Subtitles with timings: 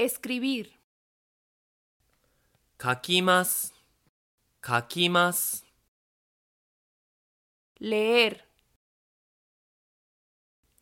[0.00, 0.66] Escribir.
[2.78, 3.70] Kakimas.
[4.62, 5.62] Kakimas.
[7.78, 8.42] Leer.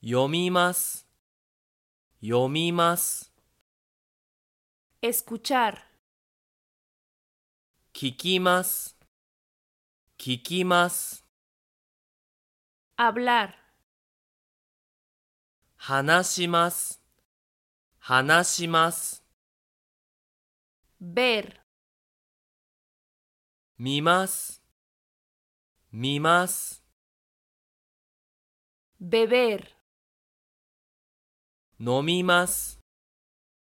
[0.00, 1.04] Yomimas.
[2.22, 3.32] Yomimas.
[5.02, 5.82] Escuchar.
[7.92, 8.94] Kikimas.
[10.16, 11.24] Kikimas.
[12.96, 13.56] Hablar.
[15.88, 17.00] Hanashimas.
[18.10, 19.22] 話します。
[20.98, 21.52] ver,
[23.76, 24.62] 見ます。
[25.92, 26.82] 見ます。
[28.98, 29.62] beber,
[31.78, 32.80] 飲みます。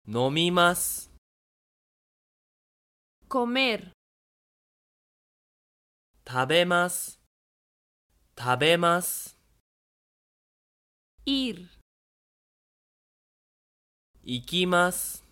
[0.07, 1.11] 飲みます。
[3.31, 3.93] comer,
[6.31, 7.19] 食べます。
[8.39, 9.39] 食べます。
[11.25, 11.78] ir,
[14.29, 15.25] Ikimas.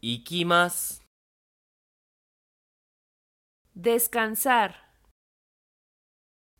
[0.00, 1.02] Ikimas.
[3.74, 4.70] Descansar.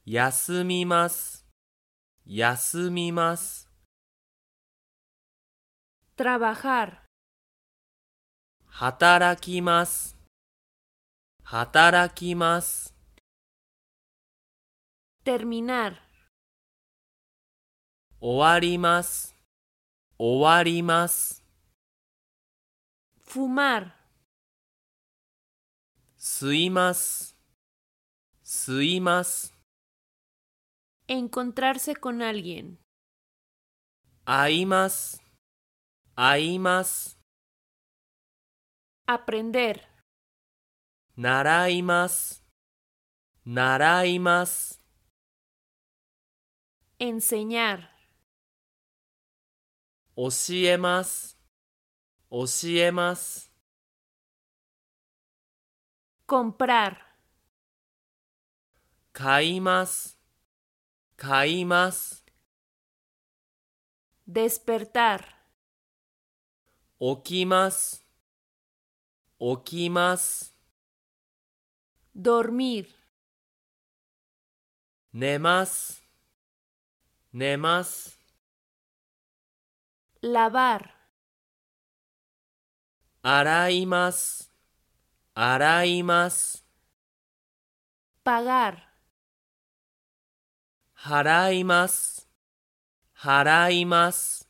[0.05, 1.47] Yasumimas.
[2.27, 3.69] Yasumimas.
[6.17, 7.07] Trabajar.
[8.67, 10.17] Hatarakimas.
[11.45, 12.93] Hatarakimas.
[15.23, 16.03] Terminar.
[18.19, 19.32] Oarimas.
[20.22, 21.44] 終わります。
[23.26, 23.92] fumar,
[26.18, 27.36] 吸います。
[28.44, 29.54] 吸います。
[31.08, 32.78] encontrarse con alguien,
[34.26, 35.22] 会います。
[36.16, 37.20] 会います。
[39.08, 39.82] aprender,
[41.16, 42.44] 習います。
[43.46, 44.82] 習います。
[47.00, 47.91] enseñar,
[50.16, 51.38] 教えます。
[52.30, 53.52] 教えます。
[56.28, 56.98] comprar,
[59.14, 60.20] 買います。
[61.16, 62.26] 買います。
[64.28, 65.24] despertar,
[67.00, 68.04] 起きます。
[69.40, 70.54] 起きます。
[72.14, 72.88] dormir,
[75.14, 76.04] 寝ます。
[77.32, 78.20] 寝ます。
[80.23, 80.95] lavar.
[83.23, 84.51] Araimas,
[85.35, 86.65] araimas.
[88.25, 88.93] Pagar.
[90.95, 92.29] Haraimas,
[93.15, 94.42] haraimas.